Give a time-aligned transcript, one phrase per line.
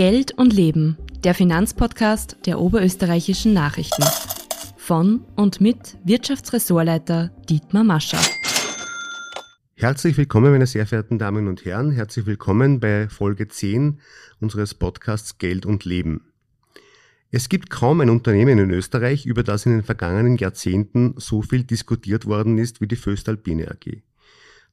[0.00, 4.02] Geld und Leben, der Finanzpodcast der oberösterreichischen Nachrichten.
[4.78, 8.16] Von und mit Wirtschaftsressortleiter Dietmar Mascher.
[9.74, 11.90] Herzlich willkommen, meine sehr verehrten Damen und Herren.
[11.90, 14.00] Herzlich willkommen bei Folge 10
[14.40, 16.32] unseres Podcasts Geld und Leben.
[17.30, 21.64] Es gibt kaum ein Unternehmen in Österreich, über das in den vergangenen Jahrzehnten so viel
[21.64, 24.00] diskutiert worden ist wie die Föstalpine AG.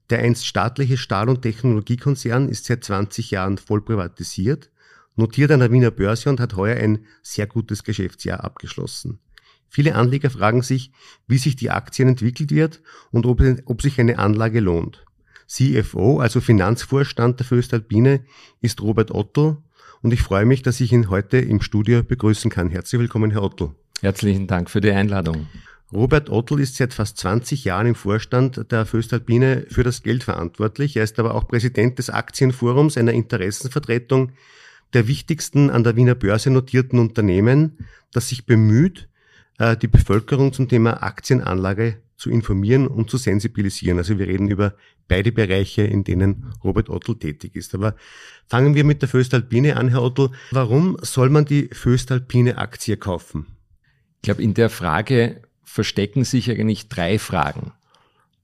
[0.10, 4.72] Der einst staatliche Stahl- und Technologiekonzern ist seit 20 Jahren voll privatisiert
[5.18, 9.20] notiert an der Wiener Börse und hat heuer ein sehr gutes Geschäftsjahr abgeschlossen.
[9.68, 10.92] Viele Anleger fragen sich,
[11.28, 12.82] wie sich die Aktien entwickelt wird
[13.12, 15.06] und ob, ob sich eine Anlage lohnt.
[15.48, 18.26] CFO, also Finanzvorstand der Föstalpine,
[18.62, 19.64] ist Robert Otto
[20.02, 22.70] und ich freue mich, dass ich ihn heute im Studio begrüßen kann.
[22.70, 23.76] Herzlich willkommen, Herr Otto.
[24.02, 25.48] Herzlichen Dank für die Einladung.
[25.92, 30.98] Robert Ottl ist seit fast 20 Jahren im Vorstand der Föstalpine für das Geld verantwortlich.
[30.98, 34.34] Er ist aber auch Präsident des Aktienforums, einer Interessenvertretung
[34.94, 37.78] der wichtigsten an der Wiener Börse notierten Unternehmen,
[38.12, 39.10] das sich bemüht,
[39.58, 44.00] äh, die Bevölkerung zum Thema Aktienanlage zu informieren und zu sensibilisieren.
[44.00, 44.74] Also wir reden über
[45.08, 47.76] beide Bereiche, in denen Robert Ottl tätig ist.
[47.76, 47.96] Aber
[48.48, 50.32] fangen wir mit der Föstalpine an, Herr Ottl.
[50.52, 53.46] Warum soll man die Föstalpine Aktie kaufen?
[54.16, 57.72] Ich glaube, in der Frage verstecken sich eigentlich drei Fragen.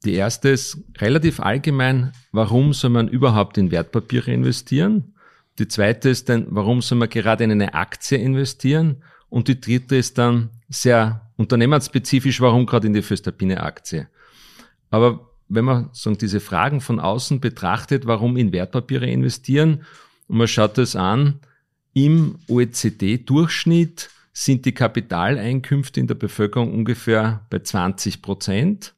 [0.05, 5.12] Die erste ist relativ allgemein, warum soll man überhaupt in Wertpapiere investieren?
[5.59, 9.03] Die zweite ist dann, warum soll man gerade in eine Aktie investieren?
[9.29, 14.07] Und die dritte ist dann sehr unternehmensspezifisch, warum gerade in die Föstalpine Aktie?
[14.89, 19.85] Aber wenn man so diese Fragen von außen betrachtet, warum in Wertpapiere investieren,
[20.27, 21.39] und man schaut es an,
[21.93, 28.95] im OECD-Durchschnitt sind die Kapitaleinkünfte in der Bevölkerung ungefähr bei 20 Prozent.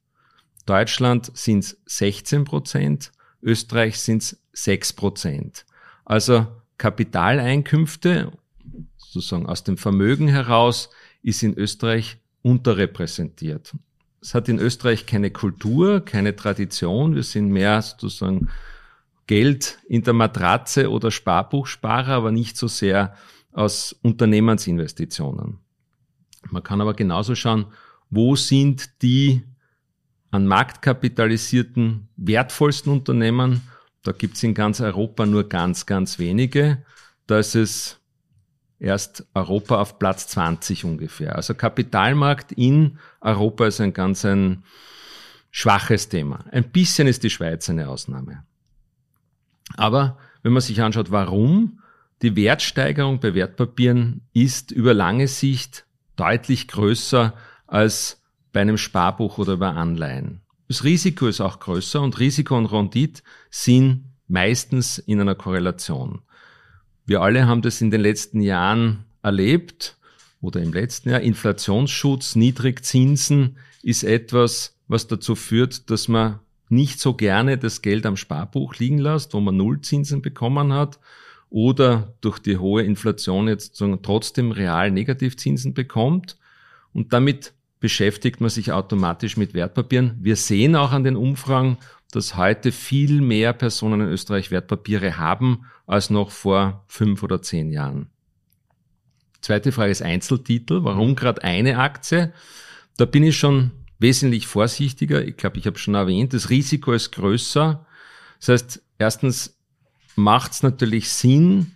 [0.66, 3.11] Deutschland sind es 16 Prozent,
[3.42, 5.66] Österreich sind es 6 Prozent.
[6.06, 8.31] Also Kapitaleinkünfte,
[8.98, 10.89] sozusagen aus dem Vermögen heraus,
[11.23, 13.76] ist in Österreich unterrepräsentiert.
[14.21, 17.16] Es hat in Österreich keine Kultur, keine Tradition.
[17.16, 18.49] Wir sind mehr sozusagen
[19.27, 23.16] Geld in der Matratze oder Sparbuchsparer, aber nicht so sehr
[23.52, 25.60] aus Unternehmensinvestitionen.
[26.52, 27.66] Man kann aber genauso schauen,
[28.10, 29.43] wo sind die
[30.30, 33.61] an Markt kapitalisierten wertvollsten Unternehmen
[34.05, 36.86] da gibt es in ganz Europa nur ganz, ganz wenige.
[37.26, 37.99] Da ist es
[38.80, 41.36] erst Europa auf Platz 20 ungefähr.
[41.36, 44.64] Also Kapitalmarkt in Europa ist ein ganz ein
[45.49, 46.45] schwaches Thema.
[46.52, 48.43] Ein bisschen ist die Schweiz eine Ausnahme.
[49.76, 51.80] Aber wenn man sich anschaut, warum,
[52.22, 57.33] die Wertsteigerung bei Wertpapieren ist über lange Sicht deutlich größer
[57.66, 58.22] als
[58.54, 60.45] bei einem Sparbuch oder bei Anleihen.
[60.67, 66.21] Das Risiko ist auch größer und Risiko und Rendite sind meistens in einer Korrelation.
[67.05, 69.98] Wir alle haben das in den letzten Jahren erlebt
[70.42, 71.21] oder im letzten Jahr.
[71.21, 76.39] Inflationsschutz, Niedrigzinsen ist etwas, was dazu führt, dass man
[76.70, 80.99] nicht so gerne das Geld am Sparbuch liegen lässt, wo man Nullzinsen bekommen hat
[81.49, 86.37] oder durch die hohe Inflation jetzt trotzdem real Negativzinsen bekommt.
[86.92, 87.54] Und damit
[87.86, 90.18] beschäftigt man sich automatisch mit Wertpapieren.
[90.20, 91.78] Wir sehen auch an den Umfragen,
[92.10, 97.72] dass heute viel mehr Personen in Österreich Wertpapiere haben als noch vor fünf oder zehn
[97.72, 98.08] Jahren.
[99.40, 100.84] Zweite Frage ist Einzeltitel.
[100.84, 102.34] Warum gerade eine Aktie?
[102.98, 103.70] Da bin ich schon
[104.00, 105.23] wesentlich vorsichtiger.
[105.23, 107.86] Ich glaube, ich habe schon erwähnt, das Risiko ist größer.
[108.40, 109.60] Das heißt, erstens
[110.16, 111.74] macht es natürlich Sinn,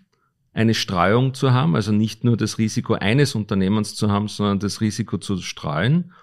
[0.53, 4.81] eine Streuung zu haben, also nicht nur das Risiko eines Unternehmens zu haben, sondern das
[4.81, 6.13] Risiko zu streuen.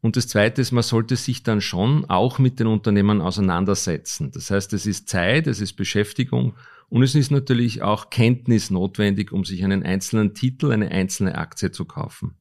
[0.00, 4.32] Und das Zweite ist, man sollte sich dann schon auch mit den Unternehmen auseinandersetzen.
[4.32, 6.54] Das heißt, es ist Zeit, es ist Beschäftigung
[6.90, 11.70] und es ist natürlich auch Kenntnis notwendig, um sich einen einzelnen Titel, eine einzelne Aktie
[11.70, 12.34] zu kaufen.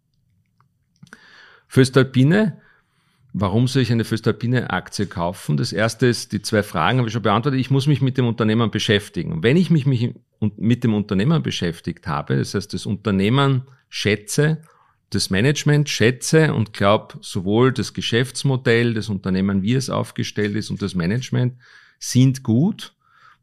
[1.68, 2.62] Föstalpine
[3.36, 5.58] Warum soll ich eine Föstalpine Aktie kaufen?
[5.58, 7.60] Das erste ist, die zwei Fragen habe ich schon beantwortet.
[7.60, 9.42] Ich muss mich mit dem Unternehmen beschäftigen.
[9.42, 10.14] Wenn ich mich
[10.58, 14.62] mit dem Unternehmen beschäftigt habe, das heißt, das Unternehmen schätze,
[15.10, 20.82] das Management schätze und glaube, sowohl das Geschäftsmodell, das Unternehmen, wie es aufgestellt ist und
[20.82, 21.56] das Management
[22.00, 22.96] sind gut,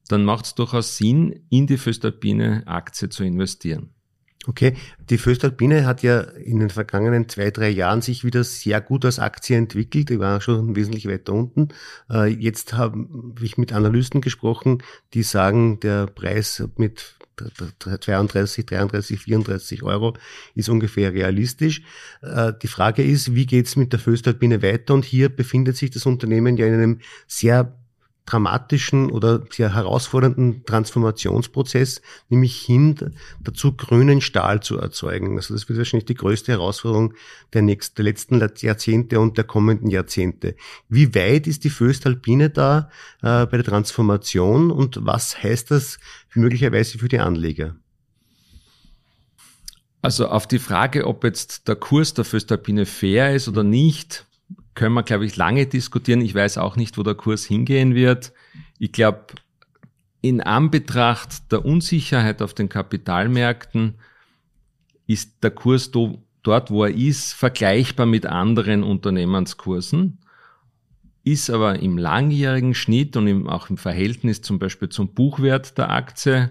[0.08, 3.94] dann macht es durchaus Sinn, in die Föstalpine Aktie zu investieren.
[4.46, 4.74] Okay,
[5.10, 9.18] die Föstalpine hat ja in den vergangenen zwei, drei Jahren sich wieder sehr gut als
[9.18, 10.08] Aktie entwickelt.
[10.08, 11.68] Die war schon wesentlich weiter unten.
[12.10, 13.06] Äh, jetzt habe
[13.42, 14.82] ich mit Analysten gesprochen,
[15.12, 17.16] die sagen, der Preis mit
[17.90, 20.14] 32, 33, 34 Euro
[20.54, 21.82] ist ungefähr realistisch.
[22.22, 24.94] Äh, die Frage ist, wie geht's mit der Föstalpine weiter?
[24.94, 27.76] Und hier befindet sich das Unternehmen ja in einem sehr
[28.26, 35.36] dramatischen oder sehr herausfordernden Transformationsprozess, nämlich hin dazu, grünen Stahl zu erzeugen.
[35.36, 37.14] Also das wird wahrscheinlich die größte Herausforderung
[37.52, 40.54] der, nächsten, der letzten Jahrzehnte und der kommenden Jahrzehnte.
[40.88, 42.90] Wie weit ist die Föstalpine da
[43.22, 45.98] äh, bei der Transformation und was heißt das
[46.34, 47.76] möglicherweise für die Anleger?
[50.02, 54.26] Also auf die Frage, ob jetzt der Kurs der Föstalpine fair ist oder nicht,
[54.74, 56.20] können wir, glaube ich, lange diskutieren.
[56.20, 58.32] Ich weiß auch nicht, wo der Kurs hingehen wird.
[58.78, 59.26] Ich glaube,
[60.20, 63.94] in Anbetracht der Unsicherheit auf den Kapitalmärkten
[65.06, 70.18] ist der Kurs do, dort, wo er ist, vergleichbar mit anderen Unternehmenskursen,
[71.24, 75.90] ist aber im langjährigen Schnitt und im, auch im Verhältnis zum Beispiel zum Buchwert der
[75.90, 76.50] Aktie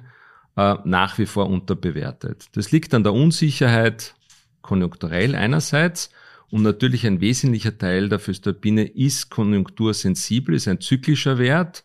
[0.56, 2.48] äh, nach wie vor unterbewertet.
[2.54, 4.15] Das liegt an der Unsicherheit
[4.62, 6.12] konjunkturell einerseits
[6.51, 11.84] und natürlich ein wesentlicher Teil der Föstalpine ist konjunktursensibel, ist ein zyklischer Wert.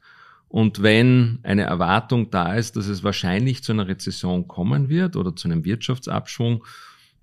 [0.49, 5.35] Und wenn eine Erwartung da ist, dass es wahrscheinlich zu einer Rezession kommen wird oder
[5.35, 6.65] zu einem Wirtschaftsabschwung,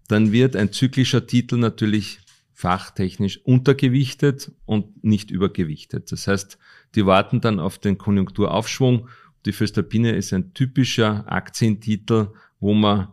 [0.08, 2.20] dann wird ein zyklischer Titel natürlich
[2.54, 6.12] fachtechnisch untergewichtet und nicht übergewichtet.
[6.12, 6.60] Das heißt,
[6.94, 9.08] die warten dann auf den Konjunkturaufschwung.
[9.46, 12.28] Die Föstalpine ist ein typischer Aktientitel,
[12.60, 13.08] wo man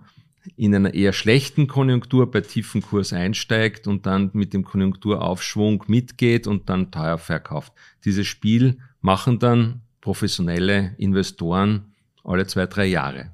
[0.57, 6.47] in einer eher schlechten Konjunktur bei tiefen Kurs einsteigt und dann mit dem Konjunkturaufschwung mitgeht
[6.47, 7.73] und dann teuer verkauft.
[8.05, 11.93] Dieses Spiel machen dann professionelle Investoren
[12.25, 13.33] alle zwei, drei Jahre.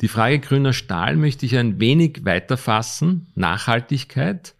[0.00, 4.54] Die Frage grüner Stahl möchte ich ein wenig weiter fassen, Nachhaltigkeit,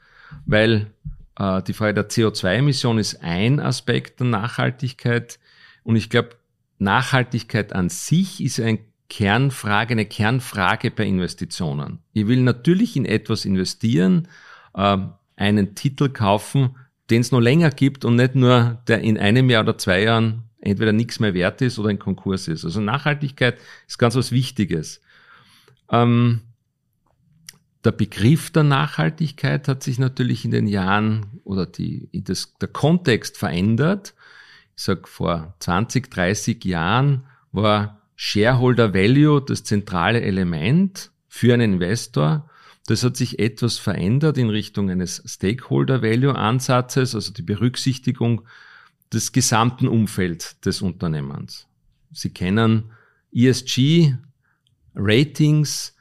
[0.47, 0.93] weil
[1.39, 5.39] äh, die Frage der CO2-Emission ist ein Aspekt der Nachhaltigkeit
[5.83, 6.31] und ich glaube,
[6.79, 12.01] Nachhaltigkeit an sich ist ein Kernfrage, eine Kernfrage bei Investitionen.
[12.13, 14.29] Ich will natürlich in etwas investieren,
[14.75, 14.99] äh,
[15.37, 16.77] einen Titel kaufen,
[17.11, 20.45] den es noch länger gibt und nicht nur der in einem Jahr oder zwei Jahren
[20.61, 22.65] entweder nichts mehr wert ist oder in Konkurs ist.
[22.65, 25.01] Also Nachhaltigkeit ist ganz was Wichtiges.
[25.91, 26.41] Ähm,
[27.85, 33.39] der Begriff der Nachhaltigkeit hat sich natürlich in den Jahren oder die, das, der Kontext
[33.39, 34.15] verändert.
[34.77, 42.51] Ich sag vor 20, 30 Jahren war Shareholder Value das zentrale Element für einen Investor.
[42.87, 48.43] Das hat sich etwas verändert in Richtung eines Stakeholder Value Ansatzes, also die Berücksichtigung
[49.13, 51.69] des gesamten Umfelds des Unternehmens.
[52.13, 52.91] Sie kennen
[53.33, 54.15] ESG
[54.95, 55.95] Ratings,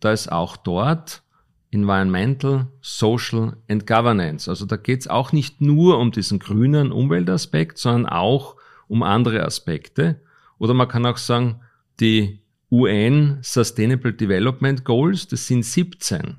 [0.00, 1.22] da ist auch dort
[1.70, 4.48] Environmental, Social and Governance.
[4.48, 8.56] Also da geht es auch nicht nur um diesen grünen Umweltaspekt, sondern auch
[8.88, 10.20] um andere Aspekte.
[10.58, 11.60] Oder man kann auch sagen,
[12.00, 16.36] die UN Sustainable Development Goals, das sind 17.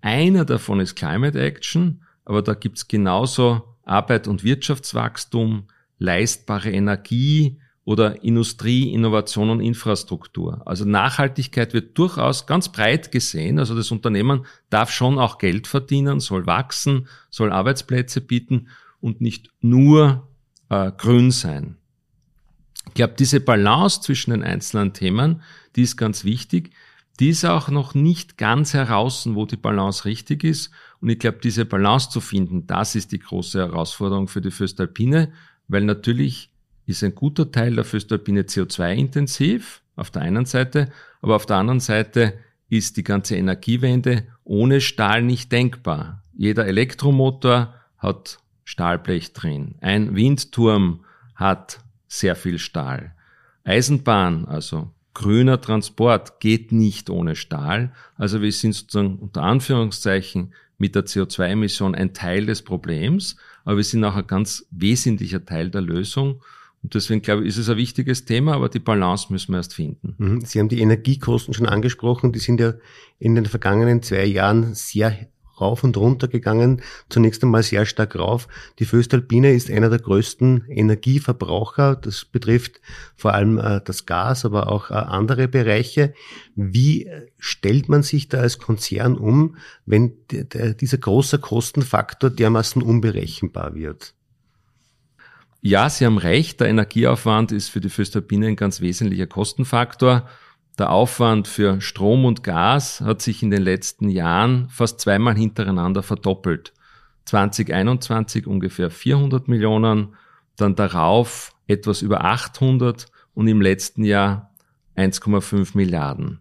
[0.00, 5.64] Einer davon ist Climate Action, aber da gibt's genauso Arbeit und Wirtschaftswachstum,
[5.98, 10.62] leistbare Energie oder Industrie, Innovation und Infrastruktur.
[10.66, 13.58] Also Nachhaltigkeit wird durchaus ganz breit gesehen.
[13.58, 18.68] Also das Unternehmen darf schon auch Geld verdienen, soll wachsen, soll Arbeitsplätze bieten
[19.00, 20.28] und nicht nur
[20.68, 21.79] äh, grün sein.
[22.90, 25.42] Ich glaube, diese Balance zwischen den einzelnen Themen,
[25.76, 26.72] die ist ganz wichtig.
[27.20, 30.72] Die ist auch noch nicht ganz heraus, wo die Balance richtig ist.
[31.00, 35.32] Und ich glaube, diese Balance zu finden, das ist die große Herausforderung für die Föstalpine,
[35.68, 36.50] weil natürlich
[36.86, 40.90] ist ein guter Teil der Föstalpine CO2-intensiv auf der einen Seite,
[41.22, 42.34] aber auf der anderen Seite
[42.68, 46.24] ist die ganze Energiewende ohne Stahl nicht denkbar.
[46.32, 49.76] Jeder Elektromotor hat Stahlblech drin.
[49.80, 51.04] Ein Windturm
[51.36, 51.78] hat
[52.10, 53.14] sehr viel Stahl.
[53.64, 57.92] Eisenbahn, also grüner Transport, geht nicht ohne Stahl.
[58.16, 63.84] Also wir sind sozusagen unter Anführungszeichen mit der CO2-Emission ein Teil des Problems, aber wir
[63.84, 66.42] sind auch ein ganz wesentlicher Teil der Lösung.
[66.82, 69.74] Und deswegen glaube ich, ist es ein wichtiges Thema, aber die Balance müssen wir erst
[69.74, 70.14] finden.
[70.18, 70.40] Mhm.
[70.40, 72.32] Sie haben die Energiekosten schon angesprochen.
[72.32, 72.74] Die sind ja
[73.18, 75.28] in den vergangenen zwei Jahren sehr
[75.60, 76.82] rauf und runter gegangen.
[77.08, 78.48] Zunächst einmal sehr stark rauf.
[78.78, 81.96] Die Föstalpine ist einer der größten Energieverbraucher.
[81.96, 82.80] Das betrifft
[83.16, 86.14] vor allem äh, das Gas, aber auch äh, andere Bereiche.
[86.54, 94.14] Wie stellt man sich da als Konzern um, wenn dieser große Kostenfaktor dermaßen unberechenbar wird?
[95.62, 96.60] Ja, Sie haben recht.
[96.60, 100.28] Der Energieaufwand ist für die Föstalpine ein ganz wesentlicher Kostenfaktor.
[100.80, 106.02] Der Aufwand für Strom und Gas hat sich in den letzten Jahren fast zweimal hintereinander
[106.02, 106.72] verdoppelt.
[107.26, 110.16] 2021 ungefähr 400 Millionen,
[110.56, 114.54] dann darauf etwas über 800 und im letzten Jahr
[114.96, 116.40] 1,5 Milliarden.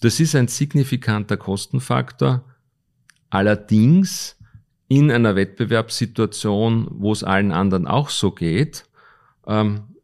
[0.00, 2.42] Das ist ein signifikanter Kostenfaktor.
[3.30, 4.36] Allerdings
[4.88, 8.84] in einer Wettbewerbssituation, wo es allen anderen auch so geht,
[9.46, 9.95] ähm,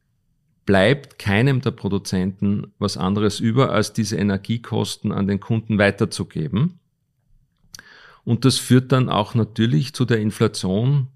[0.65, 6.79] bleibt keinem der Produzenten was anderes über, als diese Energiekosten an den Kunden weiterzugeben.
[8.25, 11.09] Und das führt dann auch natürlich zu der Inflation,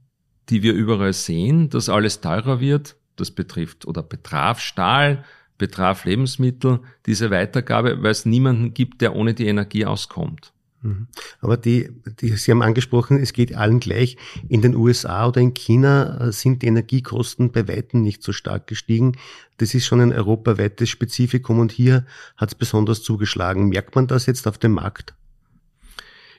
[0.48, 2.96] die wir überall sehen, dass alles teurer wird.
[3.14, 5.24] Das betrifft oder betraf Stahl,
[5.58, 10.52] betraf Lebensmittel, diese Weitergabe, weil es niemanden gibt, der ohne die Energie auskommt.
[10.86, 11.08] Mhm.
[11.40, 11.90] Aber die,
[12.20, 14.16] die, Sie haben angesprochen, es geht allen gleich.
[14.48, 18.66] In den USA oder in China äh, sind die Energiekosten bei Weitem nicht so stark
[18.66, 19.16] gestiegen.
[19.58, 23.68] Das ist schon ein europaweites Spezifikum und hier hat es besonders zugeschlagen.
[23.68, 25.14] Merkt man das jetzt auf dem Markt?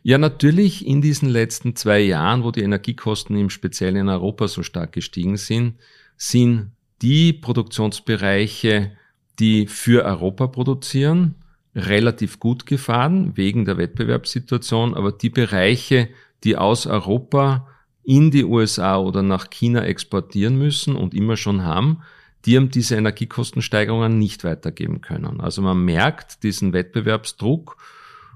[0.03, 4.63] Ja, natürlich in diesen letzten zwei Jahren, wo die Energiekosten im Speziellen in Europa so
[4.63, 5.75] stark gestiegen sind,
[6.15, 8.95] sind die Produktionsbereiche,
[9.39, 11.35] die für Europa produzieren,
[11.77, 16.09] relativ gut gefahren wegen der Wettbewerbssituation, aber die Bereiche,
[16.43, 17.67] die aus Europa
[18.03, 22.01] in die USA oder nach China exportieren müssen und immer schon haben,
[22.45, 25.39] die haben diese Energiekostensteigerungen nicht weitergeben können.
[25.39, 27.77] Also man merkt diesen Wettbewerbsdruck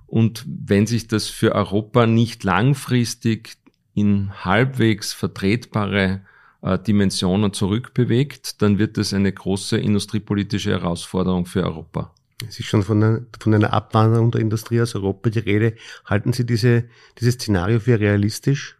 [0.07, 3.57] und wenn sich das für Europa nicht langfristig
[3.93, 6.21] in halbwegs vertretbare
[6.61, 12.13] äh, Dimensionen zurückbewegt, dann wird es eine große industriepolitische Herausforderung für Europa.
[12.47, 15.75] Es ist schon von einer, von einer Abwanderung der Industrie aus Europa die Rede.
[16.05, 16.85] Halten Sie diese,
[17.19, 18.77] dieses Szenario für realistisch?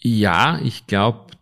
[0.00, 1.32] Ja, ich glaube,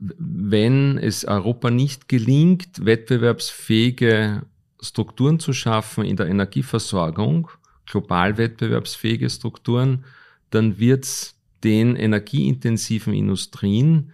[0.00, 4.42] wenn es Europa nicht gelingt, wettbewerbsfähige
[4.80, 7.48] Strukturen zu schaffen in der Energieversorgung,
[7.86, 10.04] global wettbewerbsfähige Strukturen,
[10.50, 14.12] dann wird es den energieintensiven Industrien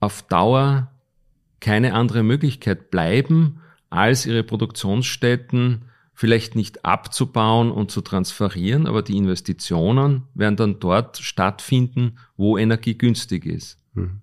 [0.00, 0.90] auf Dauer
[1.60, 3.60] keine andere Möglichkeit bleiben,
[3.90, 5.82] als ihre Produktionsstätten
[6.14, 12.98] vielleicht nicht abzubauen und zu transferieren, aber die Investitionen werden dann dort stattfinden, wo Energie
[12.98, 13.78] günstig ist.
[13.94, 14.20] Hm.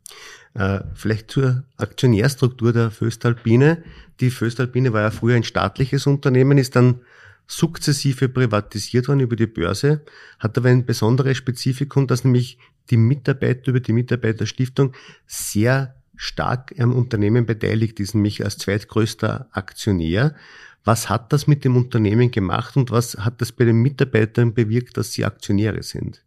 [0.55, 3.83] Äh, vielleicht zur Aktionärstruktur der Föstalpine.
[4.19, 7.01] Die Föstalpine war ja früher ein staatliches Unternehmen, ist dann
[7.47, 10.01] sukzessive privatisiert worden über die Börse,
[10.39, 12.57] hat aber ein besonderes Spezifikum, dass nämlich
[12.89, 14.93] die Mitarbeiter über die Mitarbeiterstiftung
[15.25, 20.35] sehr stark am Unternehmen beteiligt ist, nämlich als zweitgrößter Aktionär.
[20.83, 24.97] Was hat das mit dem Unternehmen gemacht und was hat das bei den Mitarbeitern bewirkt,
[24.97, 26.23] dass sie Aktionäre sind?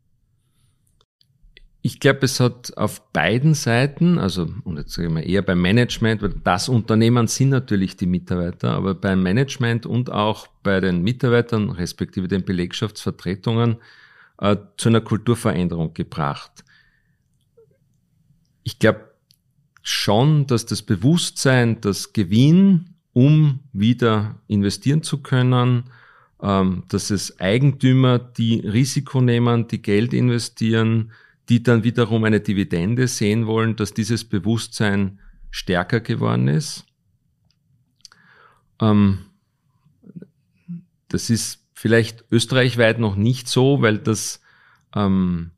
[1.80, 5.62] Ich glaube, es hat auf beiden Seiten, also und jetzt sage ich mal eher beim
[5.62, 11.02] Management, weil das Unternehmen sind natürlich die Mitarbeiter, aber beim Management und auch bei den
[11.02, 13.76] Mitarbeitern respektive den Belegschaftsvertretungen
[14.38, 16.64] äh, zu einer Kulturveränderung gebracht.
[18.64, 19.07] Ich glaube,
[19.88, 25.85] schon, dass das Bewusstsein, das Gewinn, um wieder investieren zu können,
[26.42, 31.12] ähm, dass es Eigentümer, die Risiko nehmen, die Geld investieren,
[31.49, 36.85] die dann wiederum eine Dividende sehen wollen, dass dieses Bewusstsein stärker geworden ist.
[38.80, 39.21] Ähm,
[41.09, 44.42] das ist vielleicht österreichweit noch nicht so, weil das
[44.95, 45.52] ähm,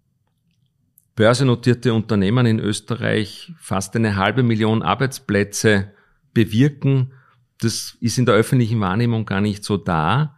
[1.17, 5.93] börsennotierte Unternehmen in Österreich fast eine halbe Million Arbeitsplätze
[6.33, 7.13] bewirken.
[7.61, 10.37] Das ist in der öffentlichen Wahrnehmung gar nicht so da.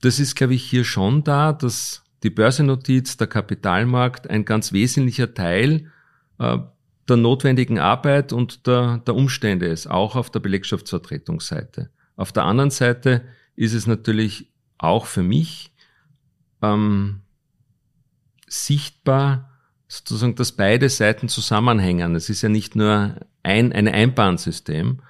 [0.00, 5.34] Das ist, glaube ich, hier schon da, dass die Börsennotiz, der Kapitalmarkt ein ganz wesentlicher
[5.34, 5.92] Teil
[6.38, 6.58] äh,
[7.08, 11.90] der notwendigen Arbeit und der, der Umstände ist, auch auf der Belegschaftsvertretungsseite.
[12.16, 13.22] Auf der anderen Seite
[13.56, 15.74] ist es natürlich auch für mich
[16.62, 17.20] ähm,
[18.46, 19.53] sichtbar,
[19.88, 22.14] sozusagen, dass beide Seiten zusammenhängen.
[22.14, 25.00] Es ist ja nicht nur ein, ein Einbahnsystem,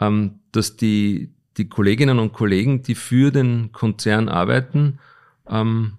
[0.00, 4.98] ähm, dass die, die Kolleginnen und Kollegen, die für den Konzern arbeiten,
[5.48, 5.94] ähm,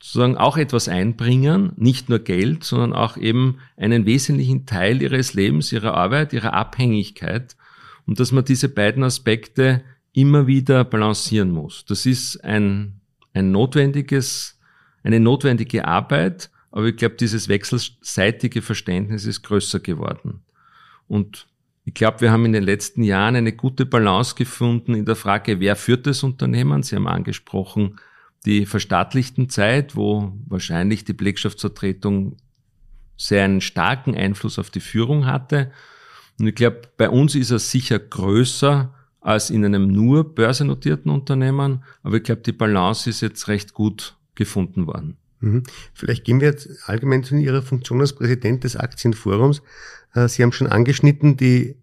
[0.00, 5.72] sozusagen auch etwas einbringen, nicht nur Geld, sondern auch eben einen wesentlichen Teil ihres Lebens,
[5.72, 7.56] ihrer Arbeit, ihrer Abhängigkeit
[8.06, 11.84] und dass man diese beiden Aspekte immer wieder balancieren muss.
[11.84, 13.00] Das ist ein,
[13.32, 14.58] ein notwendiges,
[15.04, 20.42] eine notwendige Arbeit, aber ich glaube, dieses wechselseitige Verständnis ist größer geworden.
[21.06, 21.46] Und
[21.84, 25.60] ich glaube, wir haben in den letzten Jahren eine gute Balance gefunden in der Frage,
[25.60, 26.82] wer führt das Unternehmen?
[26.82, 27.96] Sie haben angesprochen,
[28.46, 32.36] die verstaatlichten Zeit, wo wahrscheinlich die Belegschaftsvertretung
[33.16, 35.70] sehr einen starken Einfluss auf die Führung hatte.
[36.40, 41.84] Und ich glaube, bei uns ist er sicher größer als in einem nur börsennotierten Unternehmen,
[42.02, 45.18] aber ich glaube, die Balance ist jetzt recht gut gefunden worden.
[45.42, 45.64] Mhm.
[45.92, 49.62] Vielleicht gehen wir jetzt allgemein zu Ihrer Funktion als Präsident des Aktienforums.
[50.14, 51.76] Äh, Sie haben schon angeschnitten, die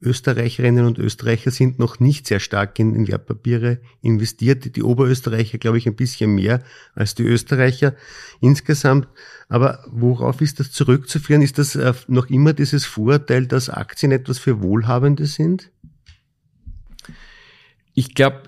[0.00, 4.76] Österreicherinnen und Österreicher sind noch nicht sehr stark in, in Wertpapiere investiert.
[4.76, 6.62] Die Oberösterreicher, glaube ich, ein bisschen mehr
[6.94, 7.94] als die Österreicher
[8.40, 9.08] insgesamt.
[9.48, 11.42] Aber worauf ist das zurückzuführen?
[11.42, 15.70] Ist das äh, noch immer dieses Vorurteil, dass Aktien etwas für Wohlhabende sind?
[17.94, 18.42] Ich glaube,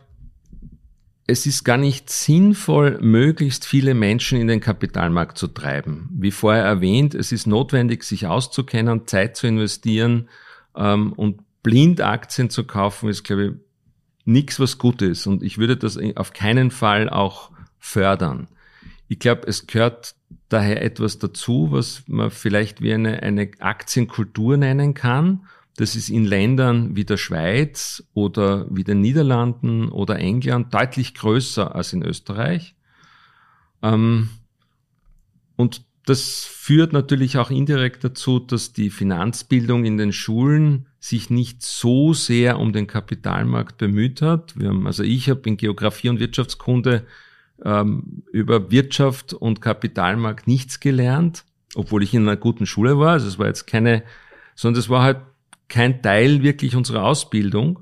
[1.31, 6.09] es ist gar nicht sinnvoll, möglichst viele Menschen in den Kapitalmarkt zu treiben.
[6.13, 10.29] Wie vorher erwähnt, es ist notwendig, sich auszukennen, Zeit zu investieren
[10.77, 13.53] ähm, und blind Aktien zu kaufen, ist, glaube ich,
[14.25, 15.27] nichts, was gut ist.
[15.27, 18.49] Und ich würde das auf keinen Fall auch fördern.
[19.09, 20.15] Ich glaube, es gehört
[20.49, 25.47] daher etwas dazu, was man vielleicht wie eine, eine Aktienkultur nennen kann
[25.81, 31.75] das ist in Ländern wie der Schweiz oder wie den Niederlanden oder England deutlich größer
[31.75, 32.75] als in Österreich.
[33.83, 34.29] Ähm,
[35.57, 41.63] und das führt natürlich auch indirekt dazu, dass die Finanzbildung in den Schulen sich nicht
[41.63, 44.59] so sehr um den Kapitalmarkt bemüht hat.
[44.59, 47.07] Wir haben, also ich habe in Geografie und Wirtschaftskunde
[47.65, 53.13] ähm, über Wirtschaft und Kapitalmarkt nichts gelernt, obwohl ich in einer guten Schule war.
[53.13, 54.03] Also es war jetzt keine,
[54.55, 55.21] sondern es war halt
[55.71, 57.81] kein Teil wirklich unserer Ausbildung.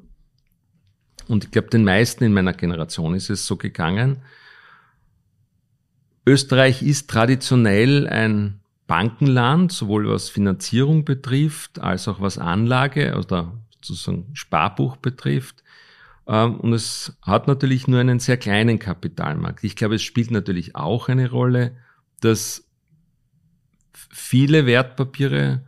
[1.26, 4.22] Und ich glaube, den meisten in meiner Generation ist es so gegangen.
[6.24, 13.52] Österreich ist traditionell ein Bankenland, sowohl was Finanzierung betrifft, als auch was Anlage oder
[13.82, 15.62] sozusagen Sparbuch betrifft.
[16.26, 19.64] Ähm, und es hat natürlich nur einen sehr kleinen Kapitalmarkt.
[19.64, 21.76] Ich glaube, es spielt natürlich auch eine Rolle,
[22.20, 22.66] dass
[23.92, 25.62] viele Wertpapiere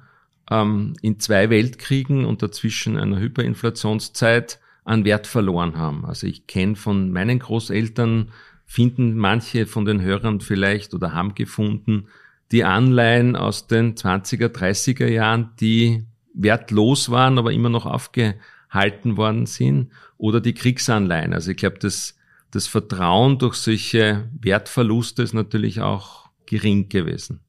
[0.51, 6.05] ähm, in zwei Weltkriegen und dazwischen einer Hyperinflationszeit an Wert verloren haben.
[6.05, 8.31] Also ich kenne von meinen Großeltern,
[8.65, 12.07] finden manche von den Hörern vielleicht oder haben gefunden,
[12.53, 16.05] die Anleihen aus den 20er, 30er Jahren, die
[16.35, 21.33] wertlos waren, aber immer noch aufgehalten worden sind, oder die Kriegsanleihen.
[21.33, 22.19] Also ich glaube, das,
[22.51, 27.41] das Vertrauen durch solche Wertverluste ist natürlich auch gering gewesen.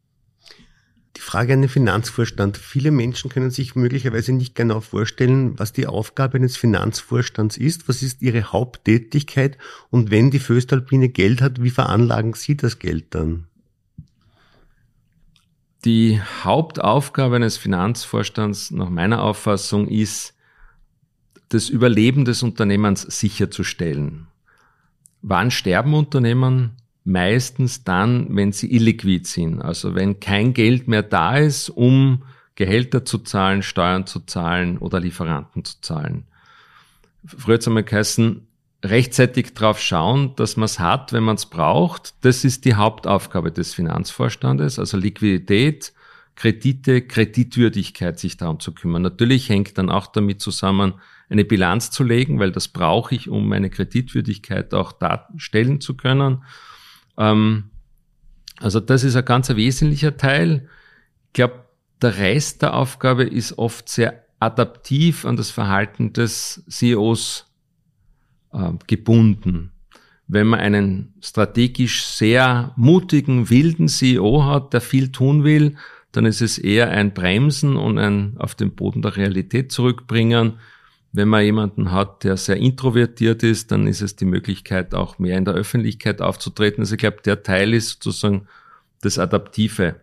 [1.17, 2.57] Die Frage an den Finanzvorstand.
[2.57, 7.89] Viele Menschen können sich möglicherweise nicht genau vorstellen, was die Aufgabe eines Finanzvorstands ist.
[7.89, 9.57] Was ist ihre Haupttätigkeit?
[9.89, 13.47] Und wenn die Föstalpine Geld hat, wie veranlagen Sie das Geld dann?
[15.83, 20.35] Die Hauptaufgabe eines Finanzvorstands nach meiner Auffassung ist,
[21.49, 24.27] das Überleben des Unternehmens sicherzustellen.
[25.21, 26.77] Wann sterben Unternehmen?
[27.03, 29.61] Meistens dann, wenn sie illiquid sind.
[29.61, 32.23] Also wenn kein Geld mehr da ist, um
[32.55, 36.25] Gehälter zu zahlen, Steuern zu zahlen oder Lieferanten zu zahlen.
[37.25, 38.45] Früher hat es einmal geheißen,
[38.83, 42.13] rechtzeitig drauf schauen, dass man es hat, wenn man es braucht.
[42.21, 45.93] Das ist die Hauptaufgabe des Finanzvorstandes, also Liquidität,
[46.35, 49.03] Kredite, Kreditwürdigkeit, sich darum zu kümmern.
[49.03, 50.93] Natürlich hängt dann auch damit zusammen,
[51.29, 56.43] eine Bilanz zu legen, weil das brauche ich, um meine Kreditwürdigkeit auch darstellen zu können.
[57.21, 57.65] Ähm,
[58.59, 60.67] also das ist ein ganz wesentlicher Teil.
[61.27, 61.65] Ich glaube,
[62.01, 67.45] der Rest der Aufgabe ist oft sehr adaptiv an das Verhalten des CEOs
[68.53, 69.71] äh, gebunden.
[70.27, 75.75] Wenn man einen strategisch sehr mutigen, wilden CEO hat, der viel tun will,
[76.11, 80.59] dann ist es eher ein Bremsen und ein auf den Boden der Realität zurückbringen,
[81.13, 85.37] wenn man jemanden hat, der sehr introvertiert ist, dann ist es die Möglichkeit, auch mehr
[85.37, 86.81] in der Öffentlichkeit aufzutreten.
[86.81, 88.47] Also ich glaube, der Teil ist sozusagen
[89.01, 89.95] das Adaptive.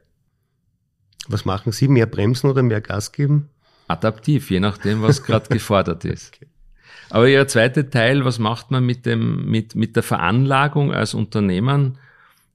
[1.28, 1.88] Was machen Sie?
[1.88, 3.48] Mehr bremsen oder mehr Gas geben?
[3.86, 6.34] Adaptiv, je nachdem, was gerade gefordert ist.
[6.34, 6.46] Okay.
[7.10, 11.96] Aber Ihr zweite Teil, was macht man mit dem, mit, mit der Veranlagung als Unternehmen?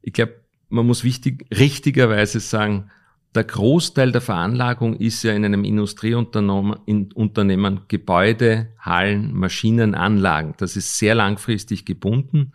[0.03, 0.35] Ich glaube,
[0.69, 2.91] man muss wichtig, richtigerweise sagen,
[3.35, 10.53] der Großteil der Veranlagung ist ja in einem Industrieunternehmen Gebäude, Hallen, Maschinen, Anlagen.
[10.57, 12.53] Das ist sehr langfristig gebunden.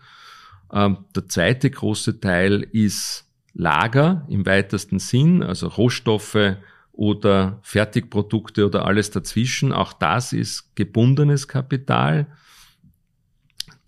[0.73, 6.57] Ähm, der zweite große Teil ist Lager im weitesten Sinn, also Rohstoffe
[6.93, 9.73] oder Fertigprodukte oder alles dazwischen.
[9.73, 12.29] Auch das ist gebundenes Kapital.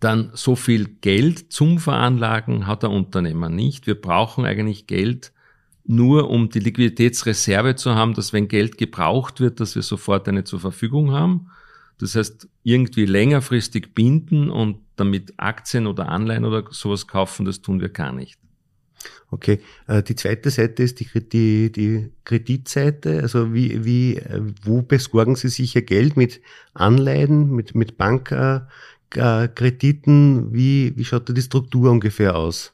[0.01, 3.87] Dann so viel Geld zum Veranlagen hat der Unternehmer nicht.
[3.87, 5.33] Wir brauchen eigentlich Geld,
[5.91, 10.45] nur um die Liquiditätsreserve zu haben, dass wenn Geld gebraucht wird, dass wir sofort eine
[10.45, 11.51] zur Verfügung haben.
[11.99, 17.81] Das heißt, irgendwie längerfristig binden und damit Aktien oder Anleihen oder sowas kaufen, das tun
[17.81, 18.39] wir gar nicht.
[19.31, 23.23] Okay, äh, die zweite Seite ist die, die, die Kreditseite.
[23.23, 26.41] Also wie, wie, äh, wo besorgen Sie sich Ihr Geld mit
[26.73, 30.53] Anleihen, mit, mit Bankkrediten?
[30.53, 32.73] Wie, wie schaut da die Struktur ungefähr aus?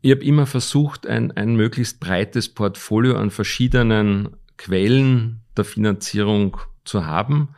[0.00, 7.04] Ich habe immer versucht, ein, ein möglichst breites Portfolio an verschiedenen Quellen der Finanzierung zu
[7.04, 7.48] haben.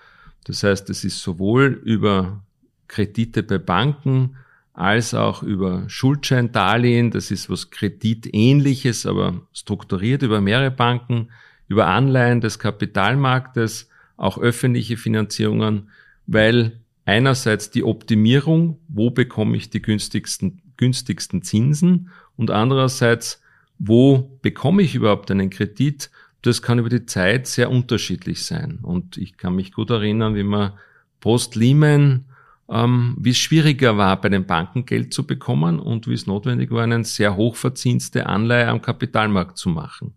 [0.45, 2.43] Das heißt, es ist sowohl über
[2.89, 4.37] Kredite bei Banken
[4.73, 7.11] als auch über Schuldscheindarlehen.
[7.11, 11.29] Das ist was Kreditähnliches, aber strukturiert über mehrere Banken,
[11.69, 15.91] über Anleihen des Kapitalmarktes, auch öffentliche Finanzierungen,
[16.27, 22.09] weil einerseits die Optimierung, wo bekomme ich die günstigsten, günstigsten Zinsen
[22.41, 23.43] und andererseits,
[23.79, 28.79] wo bekomme ich überhaupt einen Kredit, das kann über die Zeit sehr unterschiedlich sein.
[28.81, 30.73] Und ich kann mich gut erinnern, wie man
[31.21, 32.25] post-Lehman,
[32.71, 36.71] ähm, wie es schwieriger war, bei den Banken Geld zu bekommen und wie es notwendig
[36.71, 40.15] war, eine sehr hochverzinste Anleihe am Kapitalmarkt zu machen.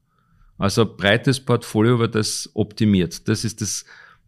[0.57, 3.27] Also breites Portfolio wird das optimiert.
[3.27, 3.83] Das ist das,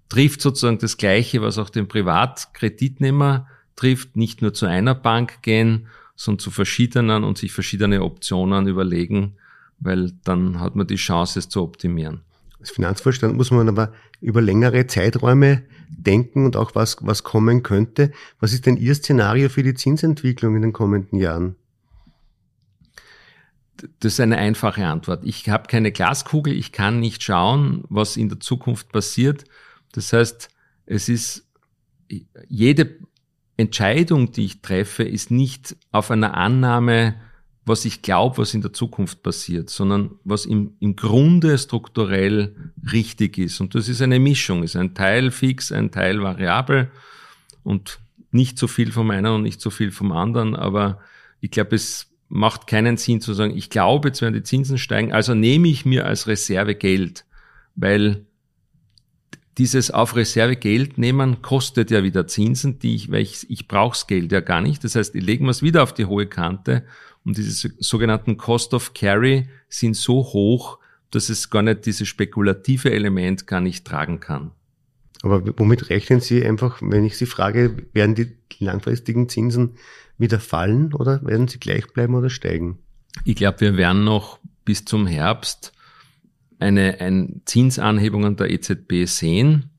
[0.10, 5.88] trifft sozusagen das Gleiche, was auch den Privatkreditnehmer trifft, nicht nur zu einer Bank gehen,
[6.16, 9.36] sondern zu verschiedenen und sich verschiedene Optionen überlegen,
[9.80, 12.22] weil dann hat man die Chance, es zu optimieren.
[12.60, 18.12] Als Finanzvorstand muss man aber über längere Zeiträume denken und auch was, was kommen könnte.
[18.40, 21.56] Was ist denn Ihr Szenario für die Zinsentwicklung in den kommenden Jahren?
[24.00, 25.24] Das ist eine einfache Antwort.
[25.26, 29.44] Ich habe keine Glaskugel, ich kann nicht schauen, was in der Zukunft passiert.
[29.92, 30.50] Das heißt,
[30.86, 31.46] es ist
[32.48, 32.98] jede
[33.58, 37.16] Entscheidung, die ich treffe, ist nicht auf einer Annahme
[37.66, 42.56] was ich glaube, was in der Zukunft passiert, sondern was im, im Grunde strukturell
[42.92, 43.60] richtig ist.
[43.60, 46.92] Und das ist eine Mischung, ist ein Teil fix, ein Teil variabel
[47.64, 48.00] und
[48.32, 50.56] nicht so viel vom einen und nicht so viel vom anderen.
[50.56, 51.00] Aber
[51.42, 55.12] ich glaube, es macht keinen Sinn zu sagen, ich glaube, jetzt werden die Zinsen steigen,
[55.12, 57.26] also nehme ich mir als Reserve Geld,
[57.76, 58.26] weil
[59.58, 63.94] dieses auf Reserve Geld nehmen kostet ja wieder Zinsen, die ich, weil ich, ich brauche
[63.94, 64.84] das Geld ja gar nicht.
[64.84, 66.84] Das heißt, ich lege mir es wieder auf die hohe Kante
[67.24, 70.80] und diese sogenannten Cost of Carry sind so hoch,
[71.12, 74.52] dass es gar nicht dieses spekulative Element gar nicht tragen kann.
[75.22, 79.78] Aber womit rechnen Sie einfach, wenn ich Sie frage, werden die langfristigen Zinsen
[80.18, 82.80] wieder fallen oder werden sie gleich bleiben oder steigen?
[83.24, 85.74] Ich glaube, wir werden noch bis zum Herbst
[86.60, 89.70] eine, eine Zinsanhebung an der EZB sehen.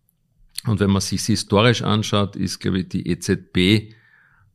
[0.66, 3.94] Und wenn man sich historisch anschaut, ist, glaube ich, die EZB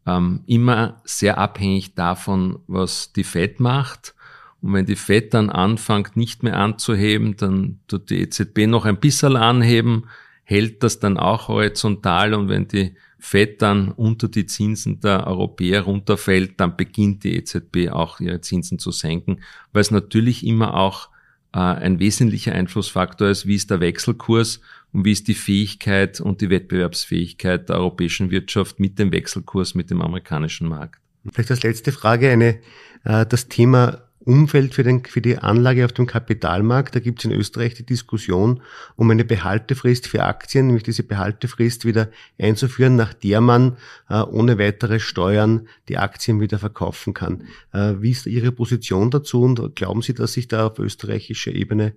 [0.05, 4.15] ähm, immer sehr abhängig davon, was die FED macht.
[4.62, 8.99] Und wenn die FED dann anfängt, nicht mehr anzuheben, dann tut die EZB noch ein
[8.99, 10.05] bisschen anheben,
[10.43, 15.84] hält das dann auch horizontal und wenn die FED dann unter die Zinsen der Europäer
[15.84, 21.10] runterfällt, dann beginnt die EZB auch ihre Zinsen zu senken, weil es natürlich immer auch
[21.59, 24.61] ein wesentlicher Einflussfaktor ist, wie ist der Wechselkurs
[24.93, 29.89] und wie ist die Fähigkeit und die Wettbewerbsfähigkeit der europäischen Wirtschaft mit dem Wechselkurs, mit
[29.89, 31.01] dem amerikanischen Markt.
[31.31, 32.59] Vielleicht als letzte Frage eine,
[33.03, 36.95] äh, das Thema Umfeld für, den, für die Anlage auf dem Kapitalmarkt.
[36.95, 38.62] Da gibt es in Österreich die Diskussion
[38.95, 43.77] um eine Behaltefrist für Aktien, nämlich diese Behaltefrist wieder einzuführen, nach der man
[44.10, 47.47] äh, ohne weitere Steuern die Aktien wieder verkaufen kann.
[47.73, 51.93] Äh, wie ist Ihre Position dazu und glauben Sie, dass sich da auf österreichischer Ebene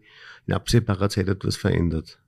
[0.46, 2.18] in absehbarer Zeit etwas verändert?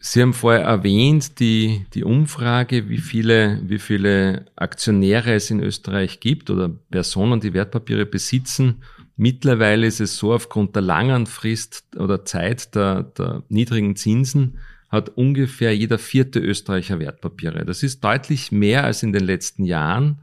[0.00, 6.20] Sie haben vorher erwähnt, die, die Umfrage, wie viele, wie viele Aktionäre es in Österreich
[6.20, 8.82] gibt oder Personen, die Wertpapiere besitzen.
[9.16, 14.58] Mittlerweile ist es so, aufgrund der langen Frist oder Zeit der, der niedrigen Zinsen
[14.88, 17.64] hat ungefähr jeder vierte Österreicher Wertpapiere.
[17.64, 20.20] Das ist deutlich mehr als in den letzten Jahren.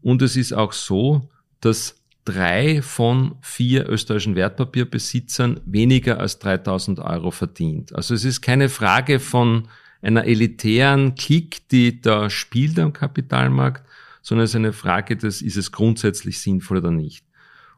[0.00, 1.28] Und es ist auch so,
[1.60, 7.94] dass drei von vier österreichischen Wertpapierbesitzern weniger als 3000 Euro verdient.
[7.94, 9.68] Also es ist keine Frage von
[10.02, 13.86] einer elitären Klick, die da spielt am Kapitalmarkt,
[14.20, 17.24] sondern es ist eine Frage des, ist es grundsätzlich sinnvoll oder nicht.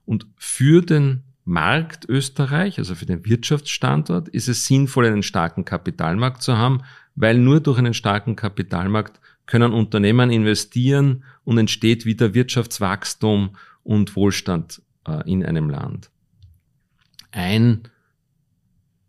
[0.04, 6.42] Und für den Markt Österreich, also für den Wirtschaftsstandort, ist es sinnvoll, einen starken Kapitalmarkt
[6.42, 6.82] zu haben,
[7.14, 13.56] weil nur durch einen starken Kapitalmarkt können Unternehmen investieren und entsteht wieder Wirtschaftswachstum
[13.88, 16.10] und Wohlstand äh, in einem Land.
[17.30, 17.88] Ein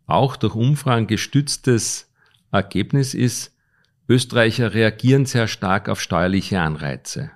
[0.08, 2.10] auch durch Umfragen gestütztes
[2.50, 3.54] Ergebnis ist,
[4.08, 7.30] Österreicher reagieren sehr stark auf steuerliche Anreize.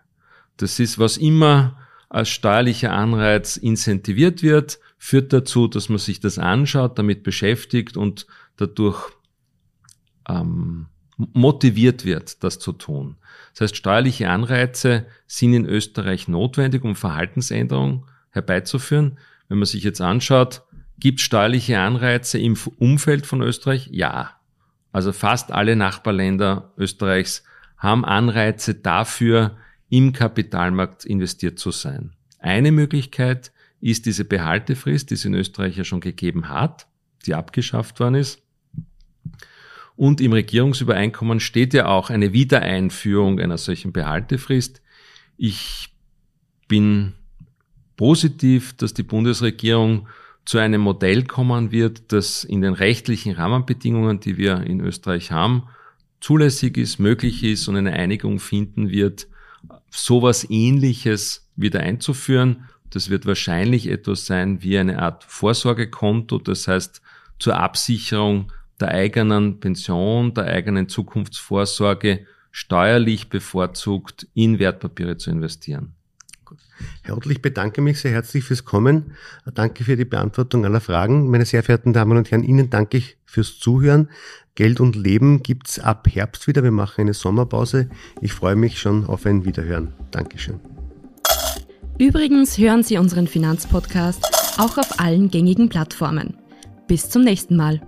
[0.56, 1.78] Das ist, was immer
[2.08, 8.26] als steuerlicher Anreiz incentiviert wird, führt dazu, dass man sich das anschaut, damit beschäftigt und
[8.56, 9.12] dadurch
[10.30, 13.18] ähm, motiviert wird, das zu tun.
[13.52, 19.20] Das heißt, steuerliche Anreize sind in Österreich notwendig, um Verhaltensänderungen herbeizuführen.
[19.48, 20.64] Wenn man sich jetzt anschaut,
[21.00, 23.90] gibt es steuerliche Anreize im Umfeld von Österreich?
[23.92, 24.32] Ja.
[24.92, 27.44] Also fast alle Nachbarländer Österreichs
[27.78, 29.58] haben Anreize dafür,
[29.90, 32.14] im Kapitalmarkt investiert zu sein.
[32.40, 36.88] Eine Möglichkeit ist diese Behaltefrist, die es in Österreich ja schon gegeben hat,
[37.26, 38.43] die abgeschafft worden ist.
[39.96, 44.82] Und im Regierungsübereinkommen steht ja auch eine Wiedereinführung einer solchen Behaltefrist.
[45.38, 45.90] Ich
[46.68, 47.14] bin
[47.96, 50.08] positiv, dass die Bundesregierung
[50.46, 55.64] zu einem Modell kommen wird, das in den rechtlichen Rahmenbedingungen, die wir in Österreich haben,
[56.20, 59.28] zulässig ist, möglich ist und eine Einigung finden wird,
[59.90, 62.66] sowas ähnliches wieder einzuführen.
[62.90, 67.02] Das wird wahrscheinlich etwas sein wie eine Art Vorsorgekonto, das heißt
[67.40, 75.96] zur Absicherung der eigenen Pension, der eigenen Zukunftsvorsorge steuerlich bevorzugt in Wertpapiere zu investieren.
[77.02, 79.14] Herr Ottl, ich bedanke mich sehr herzlich fürs Kommen.
[79.54, 81.30] Danke für die Beantwortung aller Fragen.
[81.30, 84.10] Meine sehr verehrten Damen und Herren, Ihnen danke ich fürs Zuhören.
[84.56, 86.64] Geld und Leben gibt's ab Herbst wieder.
[86.64, 87.90] Wir machen eine Sommerpause.
[88.22, 89.94] Ich freue mich schon auf ein Wiederhören.
[90.12, 90.60] Dankeschön.
[91.98, 96.38] Übrigens hören Sie unseren Finanzpodcast auch auf allen gängigen Plattformen.
[96.88, 97.82] Bis zum nächsten Mal.